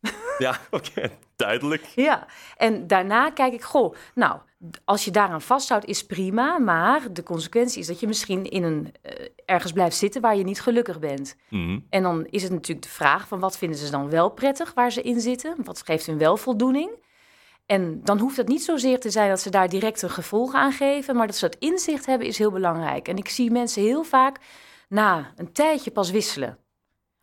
Ja, 0.38 0.58
oké, 0.70 1.10
duidelijk. 1.36 1.84
Ja, 1.94 2.26
en 2.56 2.86
daarna 2.86 3.30
kijk 3.30 3.52
ik, 3.52 3.62
goh, 3.62 3.94
nou, 4.14 4.38
als 4.84 5.04
je 5.04 5.10
daaraan 5.10 5.42
vasthoudt, 5.42 5.84
is 5.84 6.06
prima. 6.06 6.58
Maar 6.58 7.12
de 7.12 7.22
consequentie 7.22 7.80
is 7.80 7.86
dat 7.86 8.00
je 8.00 8.06
misschien 8.06 8.44
in 8.44 8.62
een, 8.62 8.92
eh, 9.02 9.26
ergens 9.44 9.72
blijft 9.72 9.96
zitten 9.96 10.20
waar 10.20 10.36
je 10.36 10.44
niet 10.44 10.60
gelukkig 10.60 10.98
bent. 10.98 11.36
Mhm. 11.48 11.78
En 11.90 12.02
dan 12.02 12.26
is 12.30 12.42
het 12.42 12.52
natuurlijk 12.52 12.86
de 12.86 12.92
vraag 12.92 13.28
van 13.28 13.40
wat 13.40 13.58
vinden 13.58 13.78
ze 13.78 13.90
dan 13.90 14.10
wel 14.10 14.30
prettig 14.30 14.74
waar 14.74 14.92
ze 14.92 15.02
in 15.02 15.20
zitten? 15.20 15.54
Wat 15.64 15.82
geeft 15.82 16.06
hun 16.06 16.18
wel 16.18 16.36
voldoening? 16.36 16.90
En 17.66 18.00
dan 18.04 18.18
hoeft 18.18 18.36
het 18.36 18.48
niet 18.48 18.62
zozeer 18.64 19.00
te 19.00 19.10
zijn 19.10 19.28
dat 19.28 19.40
ze 19.40 19.50
daar 19.50 19.68
direct 19.68 20.02
een 20.02 20.10
gevolg 20.10 20.54
aan 20.54 20.72
geven, 20.72 21.16
maar 21.16 21.26
dat 21.26 21.36
ze 21.36 21.48
dat 21.48 21.60
inzicht 21.60 22.06
hebben 22.06 22.26
is 22.26 22.38
heel 22.38 22.50
belangrijk. 22.50 23.08
En 23.08 23.16
ik 23.16 23.28
zie 23.28 23.50
mensen 23.50 23.82
heel 23.82 24.02
vaak 24.02 24.38
na 24.90 25.32
een 25.36 25.52
tijdje 25.52 25.90
pas 25.90 26.10
wisselen. 26.10 26.58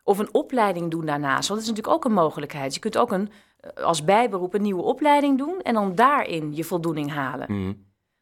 Of 0.02 0.18
een 0.18 0.34
opleiding 0.34 0.90
doen 0.90 1.06
daarnaast. 1.06 1.48
Want 1.48 1.60
dat 1.60 1.68
is 1.70 1.76
natuurlijk 1.76 1.94
ook 1.94 2.04
een 2.04 2.22
mogelijkheid. 2.24 2.74
Je 2.74 2.80
kunt 2.80 2.98
ook 2.98 3.12
een, 3.12 3.30
eh, 3.60 3.84
als 3.84 4.04
bijberoep 4.04 4.54
een 4.54 4.62
nieuwe 4.62 4.82
opleiding 4.82 5.38
doen 5.38 5.60
en 5.60 5.74
dan 5.74 5.94
daarin 5.94 6.54
je 6.54 6.64
voldoening 6.64 7.10
halen. 7.10 7.52
Mhm. 7.52 7.72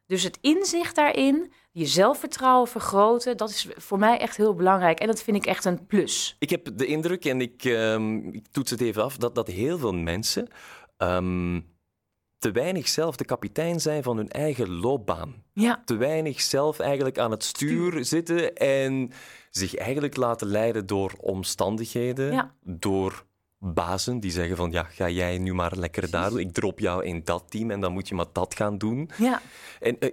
Dus 0.06 0.22
het 0.22 0.38
inzicht 0.40 0.94
daarin, 0.94 1.52
je 1.72 1.86
zelfvertrouwen 1.86 2.68
vergroten, 2.68 3.36
dat 3.36 3.50
is 3.50 3.68
voor 3.76 3.98
mij 3.98 4.18
echt 4.18 4.36
heel 4.36 4.54
belangrijk. 4.54 5.00
En 5.00 5.06
dat 5.06 5.22
vind 5.22 5.36
ik 5.36 5.46
echt 5.46 5.64
een 5.64 5.86
plus. 5.86 6.36
Ik 6.38 6.50
heb 6.50 6.76
de 6.76 6.86
indruk, 6.86 7.24
en 7.24 7.40
ik, 7.40 7.64
ehm, 7.64 8.28
ik 8.28 8.46
toets 8.50 8.70
het 8.70 8.80
even 8.80 9.02
af, 9.02 9.16
dat, 9.16 9.34
dat 9.34 9.46
heel 9.46 9.78
veel 9.78 9.94
mensen 9.94 10.48
ehm, 10.96 11.60
te 12.38 12.50
weinig 12.50 12.88
zelf 12.88 13.16
de 13.16 13.24
kapitein 13.24 13.80
zijn 13.80 14.02
van 14.02 14.16
hun 14.16 14.28
eigen 14.30 14.70
loopbaan. 14.70 15.34
Ja, 15.52 15.82
Te 15.84 15.96
weinig 15.96 16.40
zelf 16.40 16.78
eigenlijk 16.78 17.18
aan 17.18 17.30
het 17.30 17.44
stuur 17.44 18.04
zitten 18.04 18.54
en 18.54 19.10
zich 19.50 19.74
eigenlijk 19.74 20.16
laten 20.16 20.46
leiden 20.46 20.86
door 20.86 21.12
omstandigheden, 21.20 22.32
Ja. 22.32 22.54
door 22.62 23.24
bazen 23.58 24.20
die 24.20 24.30
zeggen 24.30 24.56
van 24.56 24.70
ja, 24.70 24.82
ga 24.82 25.08
jij 25.08 25.38
nu 25.38 25.54
maar 25.54 25.76
lekker 25.76 26.10
daar 26.10 26.30
doen, 26.30 26.38
ik 26.38 26.52
drop 26.52 26.78
jou 26.78 27.04
in 27.04 27.20
dat 27.24 27.44
team 27.48 27.70
en 27.70 27.80
dan 27.80 27.92
moet 27.92 28.08
je 28.08 28.14
maar 28.14 28.26
dat 28.32 28.54
gaan 28.54 28.78
doen. 28.78 29.10
ja. 29.18 29.40
En 29.80 29.98
eh, 29.98 30.10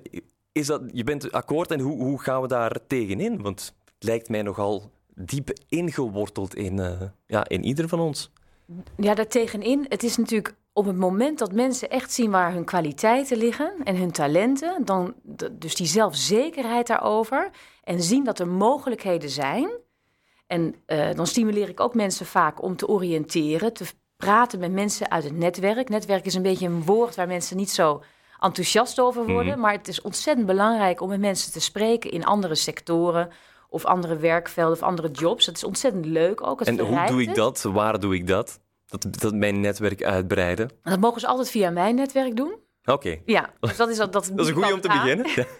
is 0.52 0.68
dat, 0.68 0.82
je 0.94 1.04
bent 1.04 1.32
akkoord 1.32 1.72
en 1.72 1.80
hoe, 1.80 2.04
hoe 2.04 2.22
gaan 2.22 2.42
we 2.42 2.48
daar 2.48 2.78
tegenin? 2.88 3.42
Want 3.42 3.74
het 3.86 4.04
lijkt 4.04 4.30
mij 4.30 4.42
nogal 4.42 4.92
diep 5.16 5.50
ingeworteld 5.68 6.56
in, 6.56 6.80
eh, 6.80 7.02
ja, 7.28 7.48
in 7.48 7.64
ieder 7.66 7.88
van 7.88 8.00
ons. 8.00 8.32
Ja, 8.98 9.14
daartegenin, 9.14 9.86
het 9.90 10.04
is 10.04 10.18
natuurlijk 10.18 10.56
op 10.74 10.86
het 10.86 10.96
moment 10.96 11.40
dat 11.40 11.52
mensen 11.52 11.90
echt 11.90 12.12
zien 12.12 12.32
waar 12.32 12.54
hun 12.54 12.66
kwaliteiten 12.66 13.38
liggen 13.38 13.74
en 13.84 13.96
hun 13.96 14.12
talenten, 14.12 14.86
dan 14.86 15.14
dus 15.52 15.76
die 15.76 15.88
zelfzekerheid 15.88 16.88
daarover 16.88 17.50
en 17.84 18.02
zien 18.02 18.24
dat 18.24 18.40
er 18.40 18.48
mogelijkheden 18.48 19.30
zijn. 19.30 19.70
En 20.48 20.76
eh, 20.86 21.14
dan 21.16 21.28
stimuleer 21.28 21.70
ik 21.70 21.80
ook 21.80 21.94
mensen 21.96 22.26
vaak 22.26 22.62
om 22.62 22.76
te 22.76 22.88
oriënteren, 22.88 23.74
te 23.74 23.86
praten 24.18 24.60
met 24.60 24.72
mensen 24.72 25.12
uit 25.12 25.24
het 25.24 25.38
netwerk. 25.38 25.90
Netwerk 25.90 26.26
is 26.26 26.34
een 26.34 26.42
beetje 26.42 26.68
een 26.68 26.84
woord 26.84 27.16
waar 27.16 27.28
mensen 27.28 27.58
niet 27.58 27.72
zo 27.72 28.04
enthousiast 28.40 29.00
over 29.00 29.26
worden, 29.26 29.60
maar 29.60 29.72
het 29.72 29.88
is 29.88 30.02
ontzettend 30.02 30.48
belangrijk 30.48 31.02
om 31.02 31.10
met 31.10 31.20
mensen 31.20 31.52
te 31.52 31.60
spreken 31.62 32.12
in 32.12 32.26
andere 32.26 32.56
sectoren 32.56 33.30
of 33.70 33.86
andere 33.86 34.18
werkvelden 34.18 34.74
of 34.74 34.84
andere 34.84 35.12
jobs. 35.12 35.46
Dat 35.46 35.56
is 35.56 35.64
ontzettend 35.64 36.06
leuk 36.06 36.48
ook. 36.48 36.60
Het 36.60 36.68
En 36.68 36.80
hoe 36.80 37.06
doe 37.06 37.22
ik 37.22 37.28
het. 37.28 37.36
dat? 37.36 37.62
Waar 37.62 38.00
doe 38.00 38.16
ik 38.16 38.28
dat? 38.28 38.60
Dat, 39.00 39.22
dat 39.22 39.34
mijn 39.34 39.60
netwerk 39.60 40.04
uitbreiden? 40.04 40.70
En 40.70 40.92
Dat 40.92 41.00
mogen 41.00 41.22
ze 41.22 41.28
altijd 41.28 41.50
via 41.50 41.70
mijn 41.70 41.96
netwerk 41.96 42.36
doen. 42.36 42.56
Oké, 42.86 43.20
Ja, 43.26 43.50
dus 43.60 43.76
dat 43.76 43.90
is, 43.90 43.98
dat, 43.98 44.14
dat, 44.14 44.32
dat 44.36 44.46
is 44.46 44.48
een 44.48 44.54
goede 44.54 44.74
om 44.74 44.82
te 44.82 44.88
beginnen. 44.88 45.28
Ja. 45.36 45.46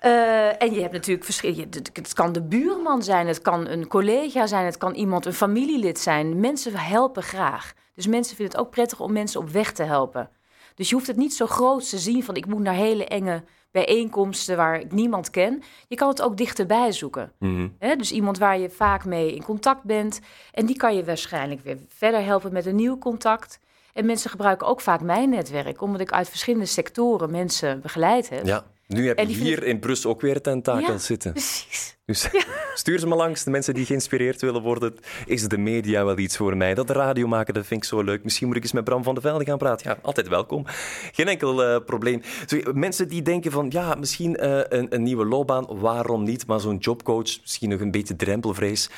Eh, 0.00 0.62
en 0.62 0.74
je 0.74 0.80
hebt 0.80 0.92
natuurlijk 0.92 1.24
verschillende. 1.24 1.78
Het 1.92 2.12
kan 2.12 2.32
de 2.32 2.42
buurman 2.42 3.02
zijn, 3.02 3.26
het 3.26 3.42
kan 3.42 3.66
een 3.66 3.86
collega 3.86 4.46
zijn, 4.46 4.64
het 4.64 4.76
kan 4.76 4.94
iemand, 4.94 5.26
een 5.26 5.32
familielid 5.32 5.98
zijn. 5.98 6.40
Mensen 6.40 6.74
helpen 6.74 7.22
graag. 7.22 7.72
Dus 7.94 8.06
mensen 8.06 8.36
vinden 8.36 8.54
het 8.54 8.64
ook 8.66 8.72
prettig 8.72 9.00
om 9.00 9.12
mensen 9.12 9.40
op 9.40 9.48
weg 9.48 9.72
te 9.72 9.82
helpen. 9.82 10.30
Dus 10.74 10.88
je 10.88 10.94
hoeft 10.94 11.06
het 11.06 11.16
niet 11.16 11.34
zo 11.34 11.46
groot 11.46 11.88
te 11.88 11.98
zien 11.98 12.24
van 12.24 12.34
ik 12.34 12.46
moet 12.46 12.62
naar 12.62 12.74
hele 12.74 13.04
enge 13.04 13.44
bijeenkomsten 13.70 14.56
waar 14.56 14.80
ik 14.80 14.92
niemand 14.92 15.30
ken. 15.30 15.62
Je 15.88 15.96
kan 15.96 16.08
het 16.08 16.22
ook 16.22 16.36
dichterbij 16.36 16.92
zoeken. 16.92 17.32
Hè, 17.78 17.96
dus 17.96 18.12
iemand 18.12 18.38
waar 18.38 18.58
je 18.58 18.70
vaak 18.70 19.04
mee 19.04 19.34
in 19.34 19.42
contact 19.42 19.82
bent. 19.82 20.20
En 20.52 20.66
die 20.66 20.76
kan 20.76 20.96
je 20.96 21.04
waarschijnlijk 21.04 21.60
weer 21.60 21.78
verder 21.88 22.24
helpen 22.24 22.52
met 22.52 22.66
een 22.66 22.76
nieuw 22.76 22.98
contact. 22.98 23.60
En 23.92 24.06
mensen 24.06 24.30
gebruiken 24.30 24.66
ook 24.66 24.80
vaak 24.80 25.00
mijn 25.00 25.28
netwerk, 25.30 25.80
omdat 25.82 26.00
ik 26.00 26.12
uit 26.12 26.28
verschillende 26.28 26.66
sectoren 26.66 27.30
mensen 27.30 27.80
begeleid 27.80 28.28
heb. 28.28 28.46
ja. 28.46 28.64
Nu 28.90 29.06
heb 29.06 29.18
je 29.18 29.26
hier 29.26 29.64
in 29.64 29.78
Brussel 29.78 30.10
ook 30.10 30.20
weer 30.20 30.40
tentakels 30.40 30.86
Ja. 30.88 30.98
zitten. 30.98 31.32
Precies. 31.32 31.98
Dus 32.06 32.28
stuur 32.74 32.98
ze 32.98 33.06
maar 33.06 33.16
langs. 33.18 33.44
De 33.44 33.50
mensen 33.50 33.74
die 33.74 33.84
geïnspireerd 33.86 34.40
willen 34.40 34.62
worden, 34.62 34.94
is 35.26 35.48
de 35.48 35.58
media 35.58 36.04
wel 36.04 36.18
iets 36.18 36.36
voor 36.36 36.56
mij. 36.56 36.74
Dat 36.74 36.86
de 36.86 36.92
radio 36.92 37.26
maken, 37.26 37.54
dat 37.54 37.66
vind 37.66 37.82
ik 37.82 37.88
zo 37.88 38.02
leuk. 38.02 38.24
Misschien 38.24 38.46
moet 38.46 38.56
ik 38.56 38.62
eens 38.62 38.72
met 38.72 38.84
Bram 38.84 39.02
van 39.02 39.14
der 39.14 39.22
Velde 39.22 39.44
gaan 39.44 39.58
praten. 39.58 39.90
Ja, 39.90 39.98
altijd 40.02 40.28
welkom. 40.28 40.64
Geen 41.12 41.28
enkel 41.28 41.64
eh, 41.64 41.84
probleem. 41.86 42.22
Zo, 42.46 42.58
mensen 42.74 43.08
die 43.08 43.22
denken 43.22 43.50
van, 43.50 43.66
ja, 43.68 43.94
misschien 43.94 44.36
eh, 44.36 44.78
een, 44.78 44.94
een 44.94 45.02
nieuwe 45.02 45.24
loopbaan, 45.26 45.66
waarom 45.78 46.24
niet? 46.24 46.46
Maar 46.46 46.60
zo'n 46.60 46.76
jobcoach, 46.76 47.40
misschien 47.40 47.68
nog 47.68 47.80
een 47.80 47.90
beetje 47.90 48.16
drempelvrees. 48.16 48.90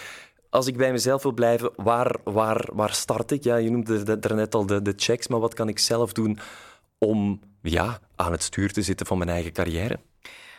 Als 0.50 0.66
ik 0.66 0.76
bij 0.76 0.92
mezelf 0.92 1.22
wil 1.22 1.32
blijven, 1.32 1.70
waar, 1.76 2.16
waar, 2.24 2.68
waar 2.72 2.94
start 2.94 3.30
ik? 3.30 3.44
Ja, 3.44 3.56
je 3.56 3.70
noemde 3.70 4.02
da- 4.02 4.16
daarnet 4.16 4.54
al 4.54 4.66
de, 4.66 4.82
de 4.82 4.92
checks, 4.96 5.28
maar 5.28 5.40
wat 5.40 5.54
kan 5.54 5.68
ik 5.68 5.78
zelf 5.78 6.12
doen 6.12 6.38
om 6.98 7.40
ja, 7.62 8.00
aan 8.16 8.32
het 8.32 8.42
stuur 8.42 8.72
te 8.72 8.82
zitten 8.82 9.06
van 9.06 9.18
mijn 9.18 9.30
eigen 9.30 9.52
carrière? 9.52 10.00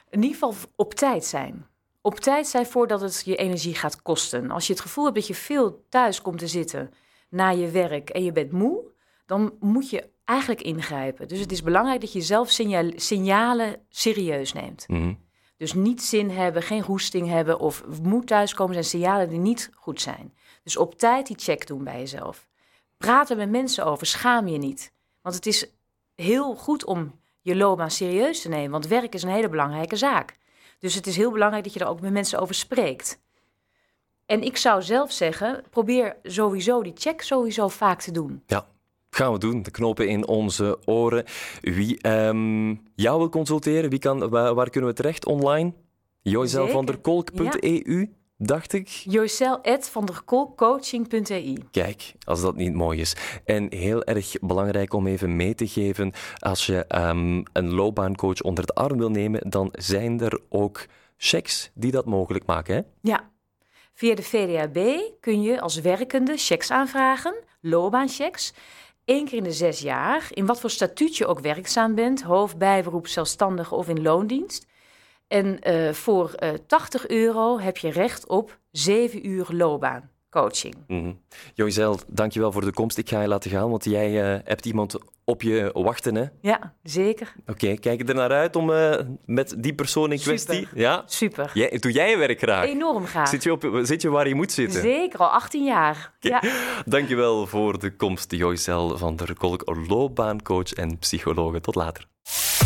In 0.10 0.22
ieder 0.22 0.32
geval 0.32 0.56
op 0.76 0.94
tijd 0.94 1.26
zijn. 1.26 1.68
Op 2.02 2.20
tijd 2.20 2.48
zijn 2.48 2.66
voordat 2.66 3.02
het 3.02 3.22
je 3.26 3.36
energie 3.36 3.76
gaat 3.76 4.02
kosten. 4.02 4.52
Als 4.52 4.68
je 4.68 4.74
het 4.74 4.82
gevoel 4.82 5.04
hebt 5.04 5.16
dat 5.16 5.28
je 5.28 5.36
veel 5.36 5.86
thuis 5.90 6.22
komt 6.22 6.38
te 6.40 6.48
zitten 6.48 6.94
na 7.30 7.50
je 7.50 7.70
werk 7.70 8.10
en 8.10 8.24
je 8.24 8.32
bent 8.32 8.52
moe, 8.52 8.84
dan 9.26 9.54
moet 9.60 9.90
je 9.90 10.10
eigenlijk 10.26 10.62
ingrijpen. 10.62 11.28
Dus 11.28 11.40
het 11.40 11.52
is 11.52 11.64
belangrijk 11.64 12.02
dat 12.02 12.14
je 12.14 12.22
zelf 12.22 12.50
signa- 12.50 12.92
signalen 12.96 13.76
serieus 13.90 14.54
neemt. 14.54 14.88
Mhm. 14.88 15.14
Dus 15.58 15.74
niet 15.74 16.02
zin 16.02 16.30
hebben, 16.30 16.64
geen 16.64 16.82
hoesting 16.82 17.28
hebben 17.28 17.60
of 17.60 17.84
moe 18.02 18.24
thuiskomen 18.24 18.74
zijn 18.74 18.86
signalen 18.86 19.30
die 19.30 19.40
niet 19.40 19.70
goed 19.74 20.02
zijn. 20.02 20.34
Dus 20.64 20.78
op 20.78 20.96
tijd 20.96 21.28
die 21.28 21.38
check 21.40 21.68
doen 21.68 21.84
bij 21.84 22.00
jezelf. 22.00 22.48
Praat 22.98 23.30
er 23.30 23.38
met 23.38 23.50
mensen 23.50 23.86
over, 23.86 24.08
schaam 24.08 24.48
je 24.48 24.58
niet. 24.58 24.94
Want 25.22 25.36
het 25.36 25.46
is 25.46 25.68
heel 26.16 26.56
goed 26.56 26.86
om 26.86 27.20
je 27.42 27.56
loopbaan 27.56 27.92
serieus 27.92 28.42
te 28.42 28.50
nemen, 28.50 28.72
want 28.72 28.88
werk 28.88 29.14
is 29.14 29.24
een 29.24 29.30
hele 29.30 29.50
belangrijke 29.50 29.96
zaak. 29.96 30.38
Dus 30.80 30.96
het 30.96 31.08
is 31.08 31.16
heel 31.16 31.32
belangrijk 31.32 31.64
dat 31.64 31.74
je 31.74 31.80
er 31.80 31.88
ook 31.88 32.02
met 32.02 32.12
mensen 32.12 32.40
over 32.40 32.56
spreekt. 32.56 33.22
En 34.26 34.42
ik 34.42 34.58
zou 34.58 34.82
zelf 34.82 35.12
zeggen, 35.12 35.64
probeer 35.70 36.16
sowieso 36.24 36.84
die 36.84 36.94
check 36.96 37.22
sowieso 37.22 37.68
vaak 37.68 38.02
te 38.02 38.12
doen. 38.12 38.44
Ja, 38.46 38.68
gaan 39.10 39.34
we 39.34 39.40
doen. 39.40 39.62
De 39.64 39.72
knopen 39.72 40.08
in 40.08 40.28
onze 40.28 40.80
oren. 40.86 41.24
Wie 41.62 42.02
ehm, 42.02 42.76
jou 42.96 43.18
wil 43.18 43.30
consulteren, 43.30 43.90
wie 43.90 44.00
kan, 44.00 44.30
waar, 44.30 44.54
waar 44.54 44.70
kunnen 44.70 44.90
we 44.90 44.96
terecht 44.96 45.26
online? 45.26 45.74
Joyzel 46.22 46.68
van 46.68 46.86
der 46.86 46.98
Kolk.eu, 46.98 48.10
dacht 48.38 48.74
ik. 48.74 48.88
Joycel.vanderkolkcoaching.ei 48.88 51.58
Kijk, 51.72 52.14
als 52.24 52.42
dat 52.42 52.56
niet 52.56 52.74
mooi 52.74 53.00
is. 53.00 53.16
En 53.46 53.74
heel 53.74 54.04
erg 54.04 54.36
belangrijk 54.42 54.94
om 54.94 55.08
even 55.08 55.36
mee 55.36 55.56
te 55.56 55.68
geven, 55.68 56.14
als 56.40 56.66
je 56.66 56.86
ehm, 56.86 57.44
een 57.54 57.74
loopbaancoach 57.74 58.42
onder 58.42 58.66
de 58.66 58.74
arm 58.74 58.98
wil 58.98 59.10
nemen, 59.10 59.50
dan 59.50 59.70
zijn 59.72 60.20
er 60.20 60.40
ook 60.50 60.86
checks 61.18 61.72
die 61.74 61.92
dat 61.92 62.06
mogelijk 62.06 62.46
maken. 62.46 62.76
Hè? 62.76 62.82
Ja. 63.02 63.32
Via 63.94 64.16
de 64.16 64.24
VDAB 64.24 65.02
kun 65.20 65.42
je 65.42 65.62
als 65.62 65.82
werkende 65.82 66.38
checks 66.38 66.72
aanvragen, 66.72 67.36
loopbaanchecks. 67.62 68.54
Eén 69.06 69.26
keer 69.26 69.38
in 69.38 69.44
de 69.44 69.52
zes 69.52 69.80
jaar, 69.80 70.28
in 70.30 70.46
wat 70.46 70.60
voor 70.60 70.70
statuut 70.70 71.18
je 71.18 71.26
ook 71.26 71.40
werkzaam 71.40 71.96
bent, 71.96 72.22
hoofd, 72.22 72.58
bijberoep, 72.58 73.08
zelfstandige 73.08 73.76
of 73.76 73.88
in 73.88 74.02
loondienst. 74.02 74.66
En 75.34 75.60
eh, 75.60 75.94
voor 75.94 76.34
eh 76.34 76.50
80 76.68 77.08
euro 77.08 77.60
heb 77.60 77.78
je 77.78 77.90
recht 77.90 78.28
op 78.28 78.60
7 78.72 79.28
uur 79.28 79.46
loopbaancoaching. 79.50 80.76
Mhm. 80.88 81.12
Joyzel, 81.54 82.00
dankjewel 82.08 82.52
voor 82.52 82.66
de 82.66 82.72
komst. 82.72 82.98
Ik 82.98 83.10
ga 83.10 83.22
je 83.22 83.28
laten 83.28 83.52
gaan, 83.52 83.70
want 83.70 83.84
jij 83.86 84.34
eh, 84.34 84.40
hebt 84.44 84.66
iemand 84.66 84.98
op 85.24 85.42
je 85.42 85.70
wachten. 85.74 86.16
Hè? 86.16 86.26
Ja, 86.42 86.74
zeker. 86.84 87.34
Oké, 87.48 87.76
kijk 87.76 88.10
er 88.10 88.16
naar 88.16 88.32
uit 88.32 88.56
om 88.56 88.74
eh, 88.74 89.00
met 89.26 89.56
die 89.58 89.74
persoon 89.74 90.12
in 90.12 90.20
kwestie... 90.20 90.56
Super. 90.56 90.80
Ja? 90.80 91.04
Super. 91.06 91.52
Jij, 91.54 91.78
doe 91.80 91.92
jij 91.92 92.10
je 92.10 92.18
werk 92.18 92.40
graag? 92.40 92.66
Enorm 92.66 93.06
gaaf. 93.06 93.30
Zit 93.30 93.44
je, 93.44 93.52
op, 93.52 93.80
zit 93.82 94.02
je 94.02 94.10
waar 94.10 94.28
je 94.28 94.36
moet 94.36 94.52
zitten? 94.52 94.82
Zeker, 94.82 95.20
al 95.20 95.30
18 95.30 95.64
jaar. 95.64 96.14
Ja. 96.20 96.42
Dankjewel 96.86 97.48
voor 97.48 97.80
de 97.80 97.96
komst, 97.96 98.32
Joycel 98.32 98.98
van 98.98 99.16
der 99.16 99.38
Kolk, 99.38 99.76
loopbaancoach 99.88 100.74
en 100.74 100.98
psychologe. 100.98 101.60
Tot 101.60 101.76
later. 101.76 102.08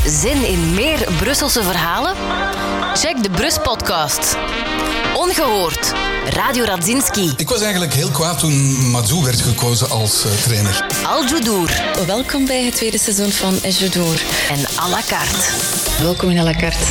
Zin 0.06 0.46
in 0.48 0.74
meer 0.74 1.08
Brusselse 1.20 1.64
verhalen? 1.64 2.16
Check 2.94 3.24
de 3.24 3.30
Brus 3.30 3.58
Podcast. 3.64 4.38
Ongehoord. 5.16 5.94
Radio 6.30 6.64
Radzinski. 6.64 7.34
Ik 7.38 7.50
was 7.50 7.62
eigenlijk 7.62 7.94
heel 7.94 8.10
kwaad 8.10 8.40
toen 8.40 8.90
Mazou 8.92 9.24
werd 9.24 9.42
gekozen 9.42 9.90
als 9.90 10.26
eh, 10.26 10.32
trainer. 10.32 10.86
Al 11.04 11.26
Judour 11.26 11.84
Welkom 12.06 12.46
bij 12.46 12.64
het 12.64 12.76
tweede 12.76 12.98
seizoen 12.98 13.32
van 13.32 13.60
Ejudoor. 13.62 14.16
en 14.50 14.60
à 14.80 14.90
la 14.90 15.00
carte. 15.08 15.52
Welkom 16.02 16.30
in 16.30 16.40
à 16.40 16.44
la 16.44 16.54
carte. 16.54 16.86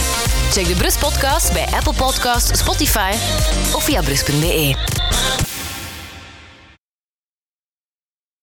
Check 0.50 0.66
de 0.66 0.75
Brus 0.75 0.94
Podcast 0.94 1.52
bij 1.52 1.66
Apple 1.76 1.92
Podcasts, 1.92 2.58
Spotify 2.58 3.12
of 3.75 3.84
via 3.84 4.00
brus.be. 4.02 4.95